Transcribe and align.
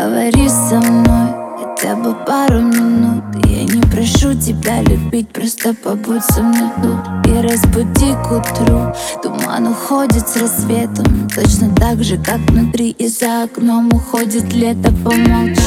Поговори 0.00 0.48
со 0.48 0.80
мной 0.80 1.28
хотя 1.58 1.94
бы 1.94 2.14
пару 2.24 2.60
минут. 2.60 3.22
Я 3.44 3.64
не 3.64 3.82
прошу 3.82 4.32
тебя 4.32 4.80
любить, 4.80 5.28
просто 5.28 5.74
побудь 5.74 6.24
со 6.24 6.42
мной 6.42 6.70
тут 6.82 7.26
И 7.26 7.46
разбуди 7.46 8.14
к 8.14 8.32
утру. 8.32 8.94
Туман 9.22 9.66
уходит 9.66 10.26
с 10.26 10.38
рассветом 10.38 11.28
Точно 11.28 11.74
так 11.74 12.02
же, 12.02 12.16
как 12.16 12.38
внутри. 12.48 12.92
И 12.92 13.08
за 13.08 13.42
окном 13.42 13.90
уходит 13.92 14.50
лето 14.54 14.90
Помолчи. 15.04 15.60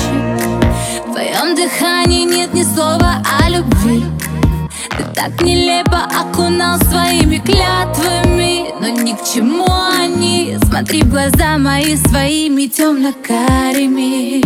В 1.06 1.12
твоем 1.12 1.56
дыхании 1.56 2.26
нет 2.26 2.56
ни 2.56 2.64
слова 2.64 3.22
о 3.40 3.50
любви 3.50 4.04
ты 4.98 5.04
так 5.16 5.42
нелепо 5.42 6.04
окунал 6.20 6.78
своими 6.80 7.38
клятвами 7.38 8.66
Но 8.80 8.88
ни 8.88 9.14
к 9.14 9.24
чему 9.24 9.66
они. 10.00 10.58
Смотри 10.68 11.02
в 11.04 11.10
глаза 11.10 11.58
мои 11.58 11.96
своими 11.96 12.68
темно-карими 12.68 14.42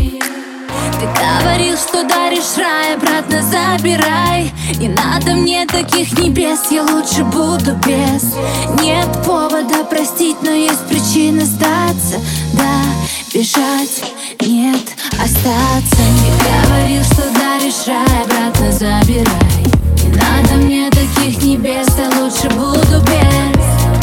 Ты 0.99 1.05
говорил, 1.05 1.77
что 1.77 2.04
даришь 2.04 2.57
рай, 2.57 2.95
обратно 2.95 3.41
забирай. 3.41 4.52
Не 4.80 4.90
надо 4.90 5.34
мне 5.34 5.66
таких 5.66 6.18
небес, 6.20 6.71
я 6.71 6.84
лучше 6.84 7.23
буду 7.23 7.76
без. 7.85 8.23
Нет 8.82 9.07
повода 9.26 9.84
простить, 9.90 10.38
но 10.43 10.52
есть 10.52 10.85
причина 10.88 11.45
сдаться 11.45 12.21
Да, 12.54 12.84
бежать, 13.34 14.13
нет, 14.41 14.85
остаться. 15.13 16.02
Не 16.02 16.32
говорил, 16.68 17.04
что 17.04 17.23
даришь 17.34 17.88
рай, 17.88 18.23
обратно 18.23 18.71
забирай 18.71 19.46
лучше 22.20 22.49
буду 22.49 23.02
без. 23.05 23.57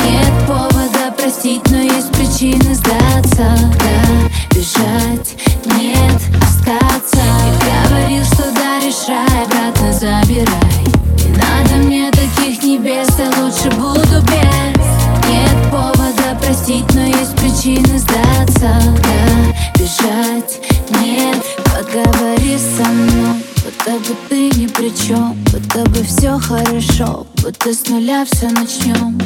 Нет 0.04 0.46
повода 0.46 1.12
простить, 1.16 1.62
но 1.70 1.78
есть 1.78 2.10
причины 2.12 2.74
сдаться. 2.74 3.46
Да, 3.78 4.54
бежать, 4.54 5.36
нет, 5.76 6.20
остаться. 6.42 7.22
Я 7.66 7.88
говорил, 7.88 8.24
что 8.24 8.52
даришь 8.52 9.08
рай, 9.08 9.44
обратно 9.44 9.92
забирай. 9.92 10.84
Не 11.24 11.36
надо 11.36 11.74
мне 11.84 12.10
таких 12.10 12.62
небес, 12.62 13.08
а 13.18 13.40
лучше 13.40 13.70
буду 13.76 14.22
без. 14.22 14.84
Нет 15.28 15.70
повода 15.70 16.38
простить, 16.40 16.92
но 16.94 17.02
есть 17.02 17.34
причины 17.36 17.98
сдаться. 17.98 18.70
Да, 19.02 19.78
бежать, 19.78 20.60
нет, 21.02 21.42
поговори 21.64 22.58
со 22.58 22.88
мной. 22.88 23.44
Будто 23.64 23.92
бы 23.92 24.16
ты 24.28 24.50
ни 24.58 24.66
при 24.66 24.90
чем, 24.94 25.34
будто 25.52 25.88
бы 25.90 26.02
все 26.04 26.38
хорошо 26.38 27.26
Будто 27.44 27.74
с 27.74 27.86
нуля 27.90 28.24
все 28.24 28.48
начнем 28.48 29.20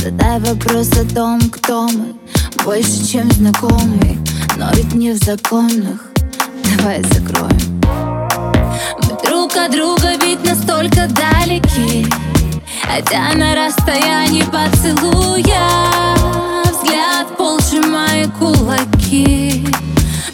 Задай 0.00 0.38
вопрос 0.38 0.88
о 0.92 1.04
том, 1.12 1.40
кто 1.50 1.88
мы. 1.88 2.14
Больше, 2.64 3.04
чем 3.04 3.28
знакомые 3.32 4.18
Но 4.56 4.70
ведь 4.74 4.94
не 4.94 5.10
в 5.10 5.16
законах. 5.16 6.00
Давай 6.78 7.02
закроем. 7.02 7.82
Мы 9.02 9.28
друг 9.28 9.56
от 9.56 9.72
друга 9.72 10.12
ведь 10.22 10.44
настолько 10.44 11.08
далеки 11.08 12.06
Хотя 12.82 13.32
на 13.34 13.56
расстоянии 13.56 14.44
поцелуя 14.44 16.14
Взгляд 16.70 17.36
пол 17.36 17.58
сжимая 17.58 18.28
кулаки. 18.38 19.66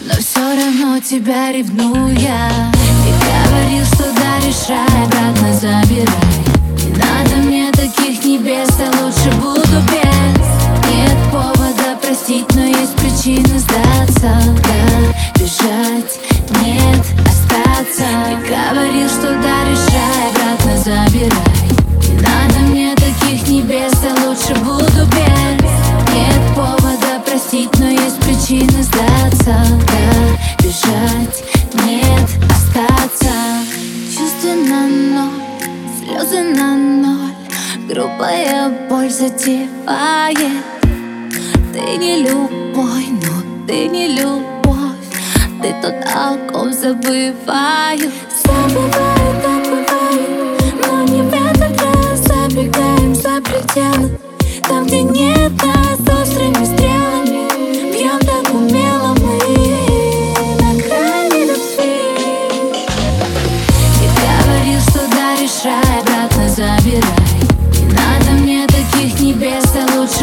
Но 0.05 0.13
все 0.19 0.39
равно 0.39 0.99
тебя 0.99 1.51
ревнуя 1.51 2.71
говорил, 3.09 3.85
что 3.85 4.03
даришь 4.13 4.69
рай, 4.69 5.05
обратно 5.05 5.51
забирай 5.53 6.32
таких 8.23 8.39
небес, 8.39 8.69
а 8.79 9.03
лучше 9.03 9.31
буду 9.37 9.81
без. 9.91 10.93
Нет 10.93 11.17
повода 11.31 11.97
простить, 12.01 12.45
но 12.55 12.63
есть 12.63 12.95
причины 12.95 13.59
сдаться. 13.59 14.31
Да, 14.63 15.39
бежать, 15.39 16.19
нет, 16.61 17.05
остаться. 17.25 18.05
Ты 18.25 18.49
говорил, 18.49 19.09
что 19.09 19.27
даришь 19.41 19.87
рай, 19.93 20.29
обратно 20.29 20.77
забирай. 20.77 21.31
Не 22.01 22.13
надо 22.21 22.59
мне 22.69 22.95
таких 22.95 23.47
небес, 23.47 23.93
а 24.03 24.27
лучше 24.27 24.53
буду 24.61 25.05
без. 25.11 25.71
Нет 26.13 26.55
повода 26.55 27.19
простить, 27.25 27.71
но 27.79 27.89
есть 27.89 28.19
причины 28.19 28.83
сдаться. 28.83 29.55
Да, 29.87 30.63
бежать, 30.63 31.43
нет, 31.85 32.29
остаться. 32.49 33.33
Чувственно 34.15 34.87
ноль, 34.87 35.41
слезы 35.99 36.41
на 36.41 36.75
ноль 36.75 36.82
Грубая 37.93 38.71
боль 38.89 39.11
задевает. 39.11 40.63
Ты 41.71 41.97
не 41.99 42.23
любой, 42.23 43.05
но 43.21 43.67
ты 43.67 43.87
не 43.87 44.07
любовь. 44.17 44.97
Ты 45.61 45.75
тот, 45.79 45.93
о 46.11 46.35
ком 46.51 46.73
забываю 46.73 48.11
Забываю, 48.43 49.41
так 49.43 49.63
бывает 49.69 50.73
Но 50.87 51.03
не 51.03 51.21
в 51.21 51.31
этот 51.31 51.79
раз. 51.79 52.19
Забегаем 52.21 53.13
за 53.13 53.39
пределы 53.41 54.17
Там, 54.67 54.87
где 54.87 55.03
нет 55.03 55.51
нас 55.61 55.99
острыми 56.19 56.65
стрелами 56.65 57.93
Бьем 57.93 58.19
так 58.21 58.51
умело 58.55 59.15
мы. 59.21 59.37
На 60.59 60.73
грани 60.81 61.45
любви 61.45 62.01
Ты 63.99 64.07
говорил, 64.19 64.79
что 64.81 65.07
даришь 65.15 65.63
рай, 65.63 66.01
обратно 66.01 66.49
забирай 66.49 67.22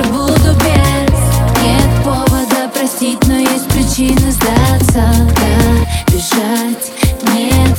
лучше 0.00 0.12
буду 0.12 0.54
без. 0.58 1.62
Нет 1.62 2.04
повода 2.04 2.68
простить, 2.72 3.18
но 3.26 3.38
есть 3.38 3.68
причины 3.68 4.30
сдаться. 4.32 5.04
Да, 5.36 6.12
бежать, 6.12 6.92
нет, 7.34 7.78